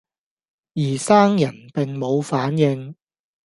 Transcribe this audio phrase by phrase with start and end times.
[0.73, 2.95] 而生人並無反應，